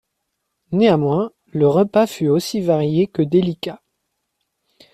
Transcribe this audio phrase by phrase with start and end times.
[0.71, 3.83] Néanmoins, le repas fut aussi varié que délicat.